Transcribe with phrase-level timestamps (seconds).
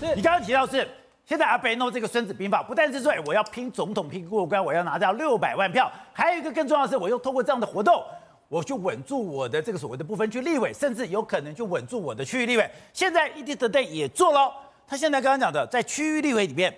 [0.00, 0.88] 你刚刚提到是，
[1.26, 8.02] 现在阿北弄这个孙子兵法，不但是说我要拼总统拼过关，我要拿到六百万票，还有一个更重要的是，我又通过这样的活动，
[8.48, 12.68] 我去稳住我的这个所谓的不分区立委，甚至有可能就稳住我的区域立委。
[12.92, 14.50] 现在 ETtoday 也做了，
[14.86, 16.74] 他现在刚刚讲的，在区域立委里面，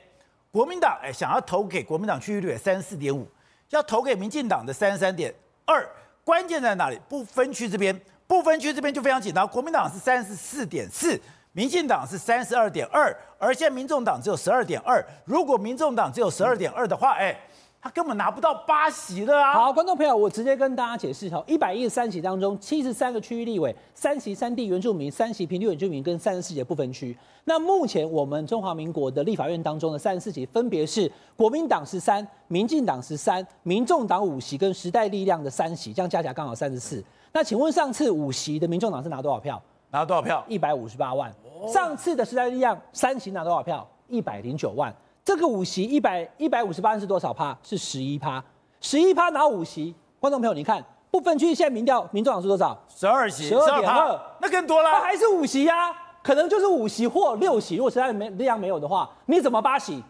[0.51, 3.27] 国民党哎想要投给国民党区域立委三十四点五，
[3.71, 5.33] 要投给民进党的三十三点
[5.65, 5.89] 二，
[6.25, 6.99] 关键在哪里？
[7.09, 11.19] 不分区这边，不分区这边就非常紧张，国民党是三十四点四。
[11.55, 15.05] 民进党是三十二点二，而现在民众党只有十二点二。
[15.27, 17.39] 如果民众党只有十二点二的话，哎，
[17.79, 19.53] 他根本拿不到八席的啊！
[19.53, 27.15] 好，观众朋友，我直接跟大家解释哈，一百一十三席当中，七十三个区域立委，三席三地原住民，三席平地原住民，跟三十四席不分区。
[27.45, 37.05] 那目前我们中华民国的立法院当中的三十四席，分别是国民党十三，民进党十三，民众党五席，跟时代力量的三席，这样加起来刚好三十四。
[37.31, 39.63] 那请问上次五席的民众党是拿多少票？
[39.93, 40.43] 拿多少票？
[40.49, 41.33] 一百五十八万。
[41.69, 43.87] 上次的时代力量三席拿多少票？
[44.09, 44.93] 一百零九万。
[45.23, 47.57] 这个五席一百一百五十八万是多少趴？
[47.63, 48.43] 是十一趴。
[48.81, 52.77] 十一趴拿五席，观众朋友，你看不分区现在民调，民众党是多少？
[52.89, 54.91] 十二席，十二点二，那更多了。
[54.91, 55.97] 那还是五席呀、啊？
[56.23, 57.77] 可能就是五席或六席。
[57.77, 60.03] 如果时代力量没有的话，你怎么八席？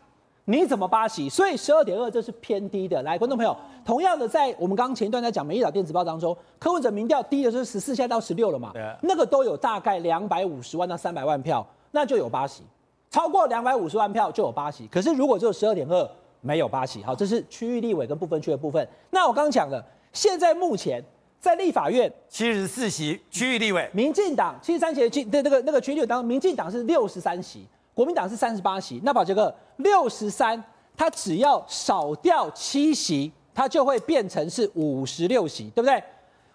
[0.46, 1.28] 你怎么八席？
[1.28, 3.00] 所以十二点二这是偏低的。
[3.02, 8.72] 来，观众朋友，同样的，在我们刚刚前一段在讲《美丽岛电子报》当中，柯文哲民调低的是十四，现在到十六了嘛？
[8.72, 8.82] 对。
[9.02, 12.62] 那个都有大概两百五十万到三百万票，那就有八席。
[13.08, 14.86] 超过两百五十万票就有八席。
[14.88, 17.02] 可是如果只有十二点二，没有八席。
[17.04, 18.86] 好，这是区域立委跟不分区的部分。
[19.10, 21.00] 那我刚刚讲了，现在目前
[21.38, 27.64] 在立法院七十四席区域立委，民进党七十三席的那个那个区域当中，民进党是六十三席。
[27.94, 30.62] 国民党是三十八席，那宝杰哥六十三，
[30.96, 36.02] 他只要少掉七席，他就会变成是五十六席，对不对？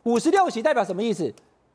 [0.04, 1.32] 五十六席代表什么意思？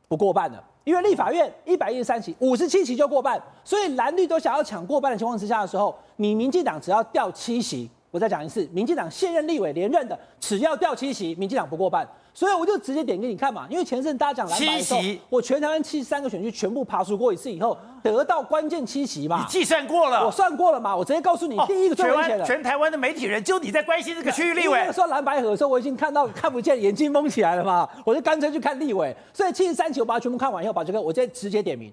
[0.09, 12.07] 不过半了，因为立法院一百一十三席，五十七席就过半，所以蓝绿都想要抢过半的情况之下的时候，你民进党只要掉七席，我再讲一次，民进党现任立委连任的只要掉七席，民进党不过半。
[12.35, 15.01] 所以我就直接点给你看嘛，因为前阵大家讲蓝白的时候，
[15.31, 19.41] 我全台湾七十三个选区全部爬出过一次以后，得到关键七席嘛。
[19.41, 20.27] 你计算过了？
[20.27, 24.93] 我算过了嘛，我直接告诉你，第一个最危险的，全台湾的媒体人就你在关心这个区域立委。
[24.93, 29.15] 说蓝白合的时候，我已经看到看不见，眼睛蒙起来了嘛，我就干脆去看立委。
[29.33, 31.91] 所以七十三席我把它全部看完以后，把这个，我直接直接点名，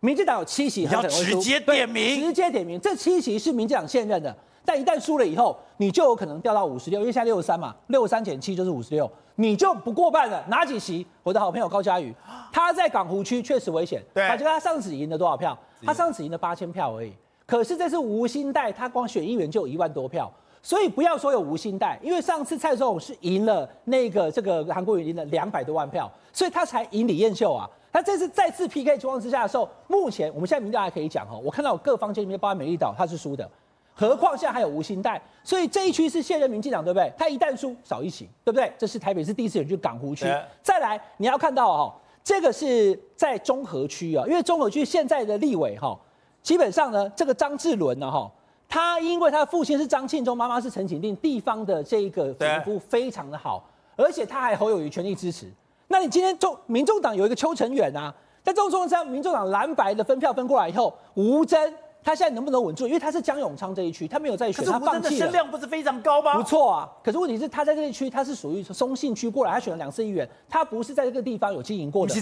[0.00, 4.34] 民进党有七席，要直接点名，直接点名，这七席是民进党现任的。
[4.64, 10.42] 但一旦输了以后，你就有可能掉到五十六，因为现在六十三嘛，六十三减七就是五十六，你就不过半了。
[10.48, 11.06] 哪几席？
[11.22, 12.14] 我的好朋友高嘉瑜，
[12.52, 14.02] 他在港湖区确实危险。
[14.14, 15.56] 对，他觉得他上次赢了多少票？
[15.84, 17.12] 他上次赢了八千票而已。
[17.46, 20.32] 可是这次吴欣岱，他光选议员就有一万多票，
[20.62, 27.68] 所以不要说有吴欣岱，因为上次蔡总统是赢了那个这个韩国瑜赢了两百多万票，所以他才赢李彦秀啊。
[27.92, 33.48] 他这次再次 PK 情况之下的时候，目前我们现在民调还可以讲哈，我看到各方间里面包括美丽岛，他是输的。
[33.96, 37.12] 何况现在还有吴欣岱，所以这一区是现任民进党，对不对？
[37.16, 38.72] 他一旦输少一席，对不对？
[38.76, 40.26] 这是台北市第四选区港湖区。
[40.62, 41.94] 再来，你要看到哈，
[42.24, 45.96] 这个是在中和区啊，因为中和区现在的立委哈，
[46.42, 48.28] 基本上呢，这个张志伦呢哈，
[48.68, 55.48] 他因为他的父亲是张庆忠，妈妈是陈景定，地方的这个贫富非常的好，而且他还侯友宜全力支持。
[55.86, 58.12] 那你今天中民众党有一个邱成远啊，
[58.42, 61.72] 在这种状况下，民众党蓝白的分票分过来以后，吴峥。
[62.04, 62.86] 他现在能不能稳住？
[62.86, 65.02] 因为他是江永昌这一区，他没有在选，他放弃了。
[65.02, 66.36] 可是声量不是非常高吗？
[66.36, 72.14] 不错啊，可是问题是，他在这一区，他是属于松信区过来，他选了两次议员，他不是在这个地方有经营过的，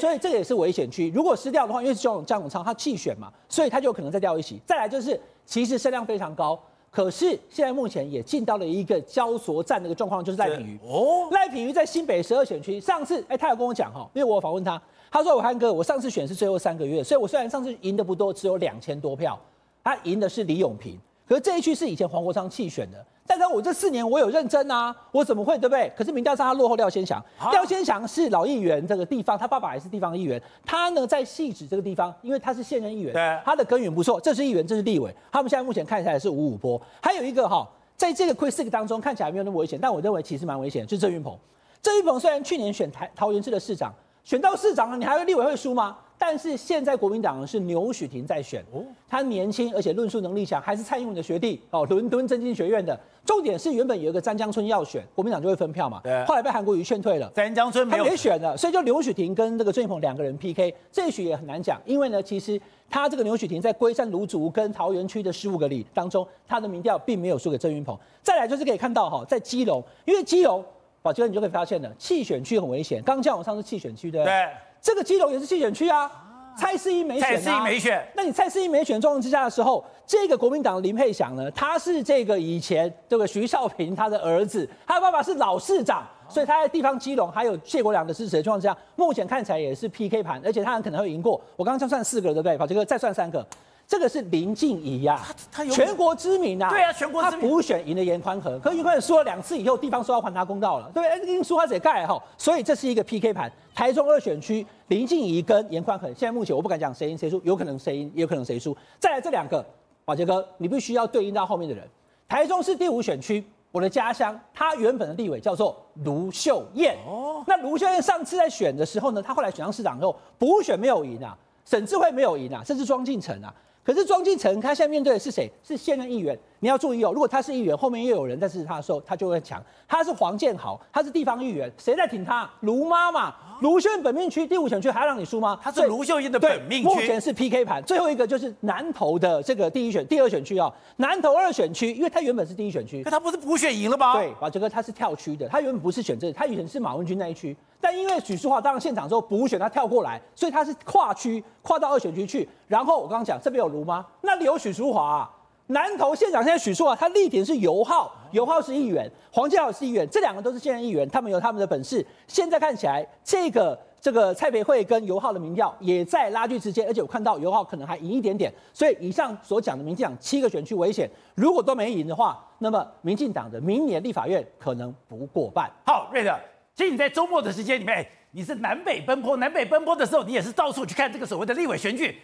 [0.00, 1.08] 所以这也是危险区。
[1.14, 4.60] 如果失掉的话，因为是江永江永昌他弃选嘛，所以他就可能再掉一席。
[4.66, 6.58] 再来就是，其实声量非常高，
[6.90, 10.78] 可是现在目前也进到了一个焦灼战的一个状况，就是赖品妤。
[10.84, 19.38] 哦，赖品妤在新北十二选区，上次哎，他有跟我讲哈，因为我有访问他，他说武汉哥，我上次选是最后三个月，所以我虽然上次赢的不多，只有两千多票。
[19.84, 23.02] 他赢的是李永平，可是这一区是以前黄国昌弃选的。
[23.26, 25.90] 但是我这四年我有认真啊，我怎么会对不对？
[25.96, 34.20] 可是民调上他落后廖先祥，廖先祥是老议员这个地方，他爸爸也是地方议员，他呢在汐止这个地方，因为他是现任议员，他的根源不错。
[34.20, 36.78] 这是议员，这是立委，他们现在目前看起来是五五波。
[37.02, 37.66] 还有一个哈，
[37.96, 41.34] 在这个 Quick 当中看起来没有那么危险，但我认为其实蛮危险，就是郑运鹏。
[41.80, 43.94] 郑运鹏虽然去年选台桃园市的市长，
[44.28, 45.96] 选到市长了，你还会立委会输吗？
[46.18, 48.62] 但是现在国民党是牛许廷在选，
[49.08, 52.98] 他年轻而且论述能力强，还是蔡英文的学弟哦，伦敦政经学院的。
[53.24, 56.22] 重点是原本有一个詹江村要选，国民党就会分票嘛，对。
[56.26, 62.60] 后来被韩国瑜劝退了，詹江村没有他没选了，所以就刘许廷跟这个郑云鹏两个人 PK，这一局也很难讲，因为呢，其实
[62.90, 67.98] 他这个刘许婷在龟山芦竹跟桃园区的十五个里当中，他的民调并没有输给郑云鹏。
[68.22, 70.62] 再来就是可以看到哈，在基隆，因为基隆，
[71.02, 73.02] 宝杰哥你就可以发现了，弃选区很危险。
[73.02, 74.32] 刚刚讲我上次弃选区对不对？
[74.32, 74.48] 对。
[74.80, 76.10] 这个基隆也是弃选区啊，
[76.56, 78.06] 蔡适一没选，蔡适一没选。
[78.14, 91.40] 那你蔡适一没选状况之下的时候，这个国民党林佩祥呢，他是这个以前这个徐少平他的儿子，他的爸爸是老市长，所以他在地方基隆还有谢国良的支持的状况之下，目前看起来也是 PK 盘，而且他很可能会赢过。
[91.56, 92.56] 我刚刚就算四个了，对不对？
[92.56, 93.44] 好，这个再算三个。
[93.88, 95.18] 这个是林静怡呀，
[95.50, 97.40] 他他全国知名啊，对啊，全国知名。
[97.40, 101.22] 他补选赢了颜宽和，可颜宽和输了两次以后，地方说要还他公道了，对不对？
[101.22, 103.50] 一定输他得盖哈，所以这是一个 PK 盘。
[103.74, 108.76] 台中二选区，林静怡跟颜宽和，现在目前我不敢讲谁赢谁输，有可能谁赢，也有可能谁输。
[108.98, 109.64] 再来这两个，
[110.04, 111.88] 宝杰哥，你必须要对应到后面的人。
[112.28, 113.42] 台中市第五选区，
[113.72, 115.74] 我的家乡，他原本的立委叫做
[116.04, 116.94] 卢秀燕。
[117.06, 123.54] 哦，那卢秀燕上次在选的时候呢，她后来选上市长之后，补选没有赢啊，沈智慧没有赢啊，甚至庄敬诚啊。
[123.88, 125.50] 可是庄敬诚他现在面对的是谁？
[125.66, 126.38] 是现任议员。
[126.60, 129.62] 你要注意哦，如果他是议员，后面又有人在支持他的时候，他就会强。
[129.86, 132.48] 他是黄建豪，他是地方议员，谁在挺他？
[132.60, 135.58] 卢妈妈，卢秀燕本命区第五选区还要让你输吗？
[135.62, 136.88] 他是卢秀燕的本命区。
[136.88, 140.72] 目前是 PK 盘，最后一个就是南投的这个第一选、第二选区啊、哦。
[140.96, 144.14] 南投二选区，因为他原本是第一选区，可他不是补选赢了吗？
[144.14, 147.56] 对，啊，这个他是跳区的，他原本不是选这个，他以前是马文君那一区。
[147.80, 152.48] 但因为许淑华当了县长之后补选，他跳过来，所以他是跨区跨到二选区去。
[152.66, 154.04] 然后我刚刚讲这边有卢吗？
[154.22, 155.30] 那里有许淑华、啊。
[155.68, 162.04] 南投县长现在许淑啊，他力挺是游浩，游浩是议员，黄建豪是议员，这两个都是现任议员，他们有他们的本事。
[162.26, 168.50] 现在看起来，这个这个蔡培慧跟游浩的民调也在拉锯之间，而且我看到游浩可能还赢一点点。
[168.72, 175.70] 所以以上所讲的民进党七个选区危险，如果都没赢的话，那么民进党的明年立法院可能不过半。
[175.86, 176.34] 好，瑞德。
[176.74, 182.16] 其实你在周末的时间里面，你是南北奔波，南北奔波的时候，你也是到处去看这个所谓的立委选举。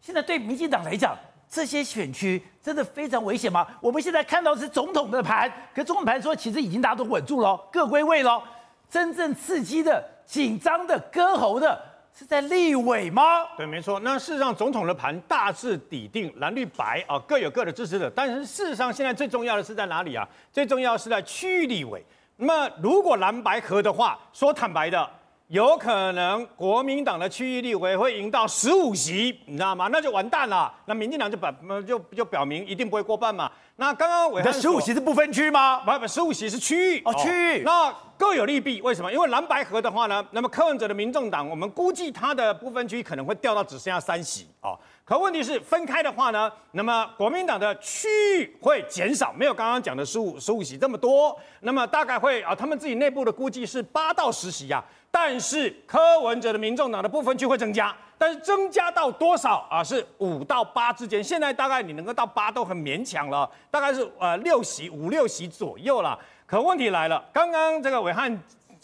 [0.00, 1.16] 现在对民进党来讲，
[1.52, 3.66] 这些选区真的非常危险吗？
[3.78, 8.42] 我们现在看到是总统的盘，可总统盘说其实已经大家都稳住了，各归位了。
[8.88, 11.78] 真正刺激的、紧张的、割喉的
[12.18, 13.44] 是在立委吗？
[13.58, 14.00] 对，没错。
[14.00, 18.10] 那事实上，总统的盘大致底定，蓝绿白啊各有各的支持者。
[18.16, 20.26] 但是事实上，现在最重要的是在哪里啊？
[20.50, 22.02] 最重要的是在区域立委。
[22.36, 25.06] 那么，如果蓝白合的话，说坦白的，
[25.52, 29.86] 有可能国民党的区域立委会赢到十五席，你知道吗？
[29.92, 30.72] 那就完蛋了。
[30.86, 31.54] 那民进党就表
[31.86, 33.52] 就就表明一定不会过半嘛。
[33.76, 35.80] 那刚刚暐瀚，十五席是不分区吗？
[35.80, 37.62] 不不，十五席是区域哦，区域。
[37.64, 39.12] 那各有利弊，为什么？
[39.12, 44.78] 因为蓝白河的话呢，那么柯文哲的民众党，我们估计他的不分区可能会掉到只剩下三席哦。
[45.04, 48.08] 可问题是分开的话呢，那么国民党的区
[48.38, 54.82] 域会减少，没有刚刚讲的十五十五席这么多，那么大概会啊，他们自己内部的估计是八到十席啊。
[55.12, 59.84] 但是柯文哲的民众党的部分区会增加，但是增加到多少啊？
[59.84, 61.22] 是五到八之间。
[61.22, 66.18] 现在大概你能够到八都很勉强了，大概是呃六席五六席左右了。
[66.46, 68.36] 可问题来了，刚刚这个伟汉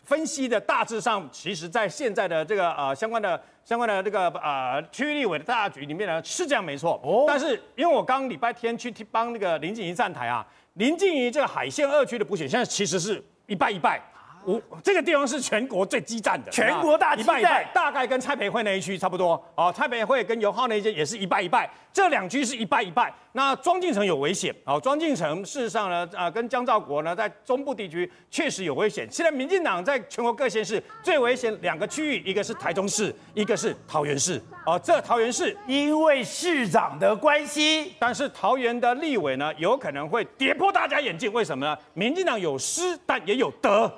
[0.04, 3.40] 分析的大致上，其实在现在的这个呃相关的。
[3.64, 6.98] 相关的这个呃区立委的大局里面呢，是这样没错。
[7.04, 7.26] 哦。
[7.28, 10.42] 但是因为我刚礼拜天去帮那个林静怡站台啊，
[10.76, 14.00] 林静怡这个海线二区的补选，现在其实是一败一败。
[14.48, 19.70] 我这个地方是全国最激战的，全国大激战，大概跟蔡培慧那一区差不多哦。
[19.76, 23.12] 蔡培慧跟尤浩那一区也是一败一败，这两区是一败一败。
[23.32, 29.06] 那庄敬诚有危险哦，庄敬诚事实上呢，啊，跟江兆国呢，在中部地区确实有危险。
[29.10, 34.42] 现在民进党在全国各县市最危险两个区域，一个是台中市，一个是桃园市。
[34.64, 41.30] 哦，这桃园市因为市长的关系，但是桃园的立委呢，有可能会跌破大家眼镜。
[41.34, 41.76] 为什么呢？
[41.92, 43.92] 民进党有失，但也有得。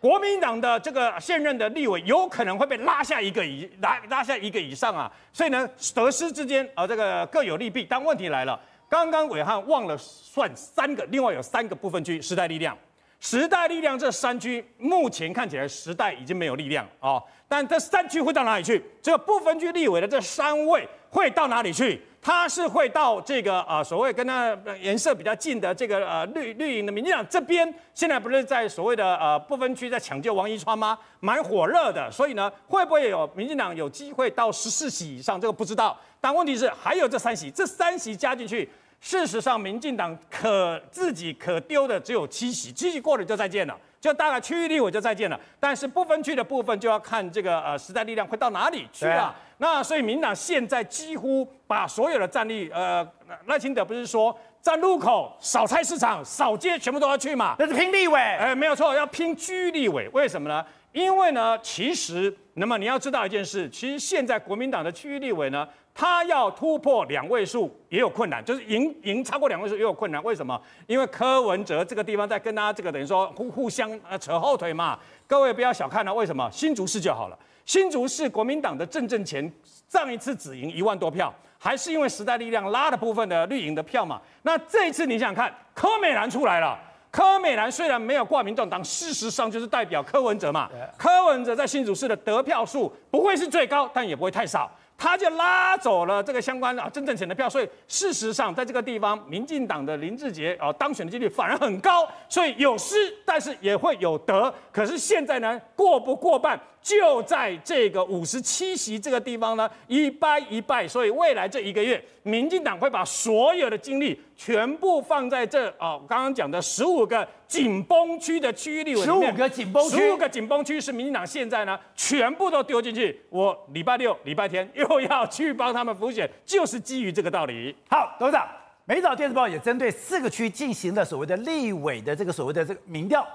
[0.00, 7.84] 国民党的这个现任的立委有可能会被拉下一个以拉拉下一个以上啊，所以呢，得失之间啊，这个各有利弊。
[7.88, 12.78] 但问题来了，刚刚伟汉忘了算三个，另外有三个部分区，时代力量，
[13.18, 18.80] 时代力量这三区目前看起来时代已经没有力量啊，但这三区会到哪里去？
[19.02, 22.00] 这个不分区立委的这三位会到哪里去？
[22.28, 30.98] 他是会到这个啊，所谓跟他颜色比较近的这个呃绿绿营的民进党这边，现在不是在所谓的呃不分区在抢救王一川吗？
[31.20, 35.40] 蛮火热的，所以呢，会不会有民进党有机会到十四席以上？
[35.40, 35.98] 这个不知道。
[36.20, 38.68] 但问题是还有这三席，这三席加进去，
[39.00, 43.74] 事实上民进党可自己可丢的只有七席，七席过了就再见了。
[44.00, 49.22] 就大概区域立委就再见了，但是不分区的部分就要看这个呃时代力量会到哪里去了。
[49.22, 53.06] 啊、那所以民党现在几乎把所有的战力，呃
[53.46, 57.56] 赖清德不是说站路口、扫菜市场、扫街全部都要去嘛？
[57.58, 60.08] 那是拼立委，哎，没有错，要拼区域立委。
[60.12, 60.64] 为什么呢？
[60.92, 65.68] 因为呢，其实那么你要知道一件事，其实现在国民党的区域立委呢。
[66.00, 70.22] 他要突破两位数也有困难，就是赢赢超过两位数也有困难。
[70.22, 70.56] 为什么？
[70.86, 74.96] 因为柯文哲这个地方在跟大家这个等于说互互相呃扯后腿嘛。
[75.26, 76.48] 各位不要小看了，为什么？
[76.52, 77.36] 新竹市就好了。
[77.64, 79.52] 新竹市国民党的郑正前
[79.88, 84.20] 上一次只赢一万多票，还是因为时代力量拉的部分的绿营的票嘛？
[84.42, 86.78] 那这一次你想想看，柯美兰出来了。
[87.10, 90.70] 柯美兰虽然没有挂民众党，事实上就是代表柯文哲嘛。
[90.96, 94.70] 柯文哲在新竹市的得票数不会是最高，但也不会太少。
[95.00, 104.52] 他就拉走了这个相关啊，真正钱的票，所以事实上在这个地方，民进党的林志杰啊当选的几率反而很高，所以有失，但是也会有得。
[104.72, 110.86] 可是现在呢，过不过半就在这个五十七席这个地方呢，一败一败。
[110.88, 123.20] 所以未来这一个月，民进党会把所有的精力全部放在这啊，刚刚讲的十五个紧绷区的区域里面，十五个紧绷区，十五个紧绷区是民进党现在呢全部都丢进去。
[123.28, 127.74] 我礼拜六、礼拜天又要去帮他们辅选，就是基于这个道理。
[127.90, 128.48] 好，董事长，
[128.84, 133.26] 美早电子报也针对四个区进行了所谓的立委的这个所谓的这个民调，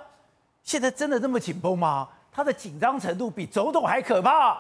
[0.63, 2.09] 现在真的这么紧绷吗？
[2.33, 4.57] 他的紧张程度比总统还可怕。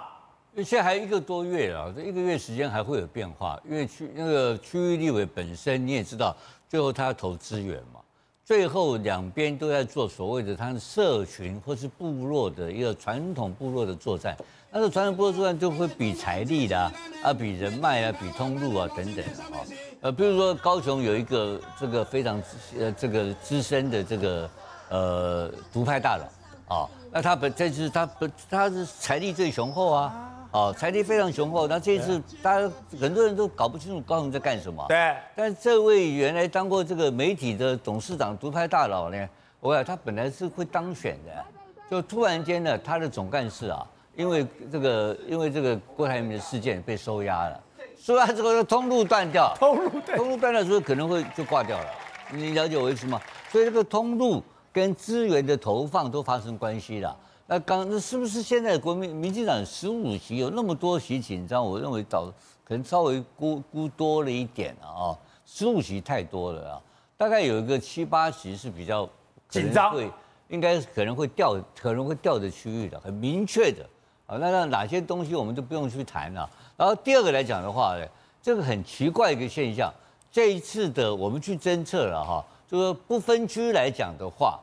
[0.57, 6.35] 现在还一个多月了，这一个月时间还会有变化，因为区那个区域立委本身你也知道，
[6.69, 7.99] 最后他要投资源嘛，
[8.45, 14.37] 最后两边都在做所谓的他的社群或是部落的一个传统部落的作战，
[14.69, 19.65] 那个传统部落作战就会比财力的啊，啊比人脉啊，比通路啊等等啊，
[20.01, 22.39] 呃，比如说高雄有一个这个非常
[22.77, 24.49] 呃这个资深的这个
[24.89, 26.87] 呃独派大佬啊。
[27.15, 31.67] 那他本这次他本他是财力最雄厚啊，哦，财力非常雄厚。
[31.67, 32.67] 那这一次大家
[32.99, 34.83] 很多人都搞不清楚高雄在干什么。
[34.87, 35.15] 对。
[35.35, 39.29] 但这位原来当过这个媒体的董事长、独派大佬呢，
[39.59, 41.45] 我想他本来是会当选的，
[41.87, 47.59] 就突然间呢，他的总干事啊，因为这个因为这个郭台铭的事件被收押了，
[47.95, 51.85] 收押之后通路断掉，通路通路断掉之后可能会就挂掉了。
[52.31, 53.21] 你了解我意思吗？
[53.51, 54.43] 所以这个通路。
[54.73, 57.15] 跟资源的投放都发生关系了。
[57.45, 61.63] 那刚那是不是现在国民民进党十五席有那么多席紧张？
[61.63, 62.25] 我认为倒
[62.65, 65.17] 可能稍微估估多了一点啊、哦。
[65.45, 66.81] 十五席太多了啊，
[67.17, 69.07] 大概有一个七八席是比较
[69.49, 70.09] 紧张，会
[70.47, 73.85] 应该可能会掉可能会掉的区域的，很明确的
[74.25, 74.37] 啊。
[74.37, 76.49] 那那哪些东西我们都不用去谈了。
[76.77, 78.07] 然后第二个来讲的话呢，
[78.41, 79.93] 这个很奇怪一个现象，
[80.31, 82.43] 这一次的我们去侦测了哈。
[82.73, 84.59] 就是不分区来讲的话，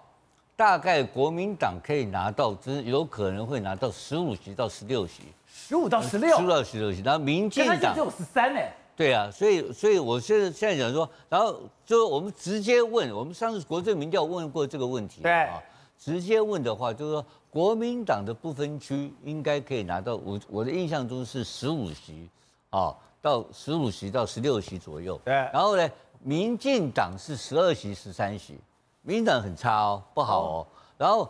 [0.57, 7.02] 大概国民党可以拿到，只有可能会拿到十五席到十六席，十五到十六，十五到十六席。
[7.02, 8.61] 然后民进党只有十三呢。
[8.97, 15.62] 对啊，所以所以我现在现在讲说，然后就我们直接问，我们上次国政民调问过这个问题，对啊，
[15.97, 22.29] 直接问的话，就是说国民党的不分区应该可以拿到，我我的印象中是十五席，
[22.71, 25.17] 啊，到十五席到十六席左右。
[25.25, 25.88] 对，然后呢？
[26.22, 28.58] 民进党是十二席十三席，
[29.02, 30.66] 民进党很差哦，不好哦。
[30.98, 31.28] 然后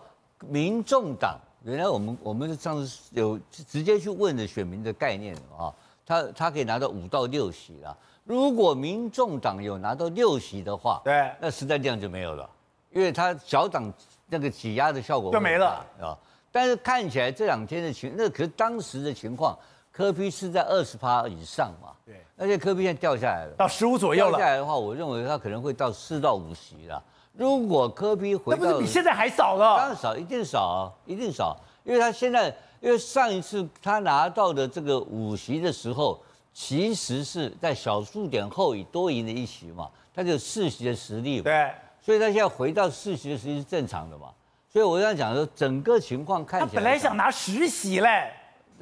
[0.49, 5.73] 民众党，原来我们我们上次有直接去问的选民的概念啊，
[6.04, 7.97] 他他可以拿到五到六席了。
[8.25, 12.50] 如果民众党有拿到六席的话，对，那时代力量就没有了，
[12.90, 13.92] 因为他小党
[14.26, 16.18] 那个挤压的效果就没了啊。
[16.50, 19.56] 但是看起来这两天的情，那可是当时的情况。
[20.00, 21.92] 柯 P 是在二十趴以上嘛？
[22.07, 24.38] 对，而且柯 P 现在掉下来了，到十五左右了。
[24.38, 27.02] 掉下来的话，我认为他可能会到四到五席了。
[27.35, 29.76] 如果柯 P 回到，那不是比现在还少了？
[29.76, 31.54] 当然少，一定少啊，一定少。
[31.85, 32.47] 因为他现在，
[32.80, 36.19] 因为上一次他拿到的这个五席的时候，
[36.54, 41.45] 其实是在小数点后以多赢了一席嘛，他就四席的实力嘛。
[41.45, 44.28] 对，所以他现在回到四席的实力是正常的嘛。
[44.73, 48.33] 所以我想讲说，整个情况看起来，他本来想拿十席嘞。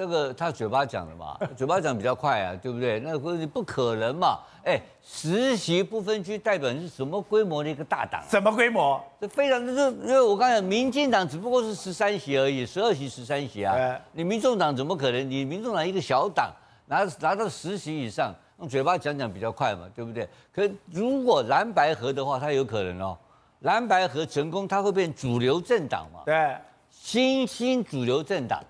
[0.00, 3.00] 那个他嘴巴讲的嘛， 嘴巴讲比较快啊，对不对？
[3.00, 8.22] 那个不可能嘛，哎，十席不分区代表是什么规模的一个大党？
[8.30, 9.02] 什么规模？
[9.20, 15.28] 这非常就是，因为我刚才民进党只不过是十三席而已，十二席十三席啊，对你民众党怎么可能？
[15.28, 16.52] 你民众党一个小党
[16.86, 20.28] 拿拿到十席以上，用嘴巴讲讲比较快嘛，对不对？
[20.54, 20.62] 可
[20.92, 23.18] 如果蓝白合的话，他有可能哦，
[23.62, 26.20] 蓝白合成功，它会变主流政党嘛？
[26.24, 26.56] 对，
[26.88, 28.62] 新兴主流政党。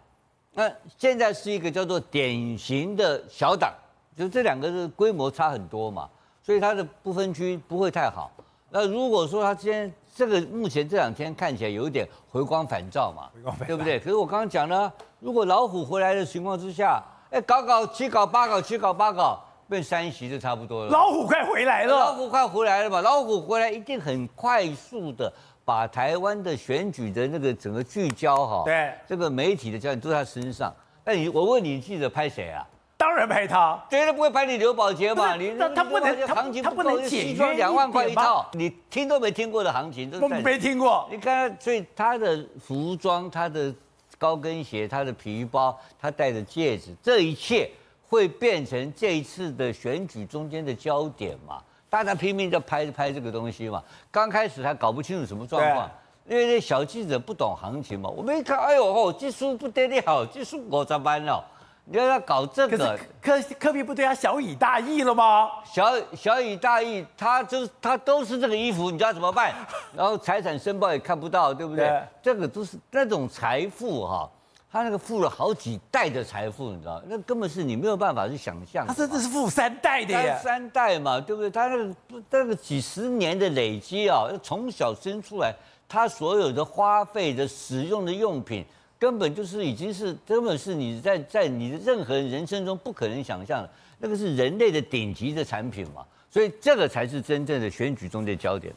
[0.58, 3.72] 那现在是一个叫做典型的小党，
[4.16, 6.08] 就这两个是规模差很多嘛，
[6.42, 8.28] 所以它的不分区不会太好。
[8.68, 13.30] 那如果说它今天这个目前这两天看起来有一点回光返照嘛，
[13.68, 14.00] 对不对？
[14.00, 17.00] 可是我刚刚讲了，如果老虎回来的情况之下，
[17.30, 20.90] 哎，搞搞七搞八搞七搞八搞，变三席就差不多了。
[20.90, 25.32] 老虎快回来了，老虎快回来了嘛，老虎回来一定很快速的。
[25.68, 30.74] 把台湾的选举的那个整个聚焦哈，对，这个媒体的焦点都在他身上。
[31.04, 32.66] 那你我问你，记者拍谁啊？
[32.96, 35.36] 当然拍他，绝对不会拍你刘宝杰嘛。
[35.36, 41.06] 你他不能，行情不能西装两万块一套，你听都没听过的行情，都没听过。
[41.10, 43.70] 你看，所以他的服装、他的
[44.16, 47.70] 高跟鞋、他的皮包、他戴的戒指，这一切
[48.08, 51.62] 会变成这一次的选举中间的焦点嘛？
[51.90, 53.82] 大家拼命在拍拍这个东西嘛。
[54.10, 55.90] 刚开始还搞不清楚什么状况，
[56.26, 58.08] 因为那小记者不懂行情嘛。
[58.08, 61.44] 我们一看，哎呦哦，技术不得了好，技术我咋办了？
[61.90, 65.48] 你要要搞这个，科科比不对他小以大义了吗？
[65.64, 69.54] 小小以大义，他就是他都是这个衣服，你知道怎么办？
[69.96, 71.86] 然后财产申报也看不到，对不对？
[71.86, 74.30] 对这个都是那种财富哈，
[74.70, 78.86] 他那个富了好几代的财富，你知道，那根本是你没有办法去想象。
[78.86, 81.50] 他甚至是富三代的呀，三代嘛，对不对？
[81.50, 81.94] 他那个
[82.30, 85.54] 那个几十年的累积啊，从小生出来，
[85.88, 88.64] 他所有的花费的使用的用品。
[89.00, 98.74] 根本就是已经是，根本是你在在你的任何人生中不可能想象的，那个是人类的顶级的产品嘛，所以这个才是真正的选举中的焦点。